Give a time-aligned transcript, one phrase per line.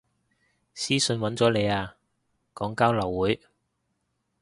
[0.73, 1.95] 私訊搵咗你啊，
[2.55, 3.39] 講交流會